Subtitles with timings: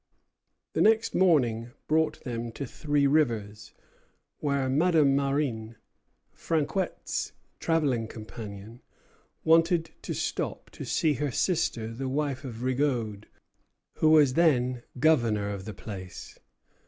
[0.73, 3.71] The next morning brought them to Three Rivers,
[4.39, 5.75] where Madame Marin,
[6.33, 8.81] Franquet's travelling companion,
[9.43, 13.27] wanted to stop to see her sister, the wife of Rigaud,
[13.97, 16.39] who was then governor of the place.